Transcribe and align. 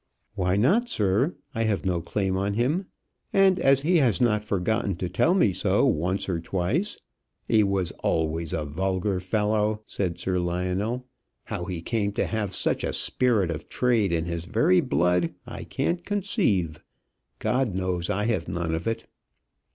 "Why 0.33 0.55
not, 0.55 0.89
sir? 0.89 1.35
I 1.53 1.65
have 1.65 1.85
no 1.85 2.01
claim 2.01 2.35
on 2.35 2.55
him. 2.55 2.87
And 3.31 3.59
as 3.59 3.81
he 3.81 3.97
has 3.97 4.19
not 4.19 4.43
forgotten 4.43 4.95
to 4.95 5.07
tell 5.07 5.35
me 5.35 5.53
so 5.53 5.85
once 5.85 6.27
or 6.27 6.39
twice" 6.39 6.97
"He 7.47 7.61
was 7.63 7.91
always 7.99 8.51
a 8.51 8.65
vulgar 8.65 9.19
fellow," 9.19 9.83
said 9.85 10.19
Sir 10.19 10.39
Lionel. 10.39 11.05
"How 11.43 11.65
he 11.65 11.83
came 11.83 12.13
to 12.13 12.25
have 12.25 12.55
such 12.55 12.83
a 12.83 12.93
spirit 12.93 13.51
of 13.51 13.69
trade 13.69 14.11
in 14.11 14.25
his 14.25 14.45
very 14.45 14.81
blood, 14.81 15.35
I 15.45 15.65
can't 15.65 16.03
conceive. 16.03 16.79
God 17.37 17.75
knows 17.75 18.09
I 18.09 18.25
have 18.25 18.47
none 18.47 18.73
of 18.73 18.87
it." 18.87 19.07